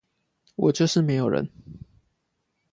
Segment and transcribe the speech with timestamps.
[0.55, 1.47] 我就是沒有人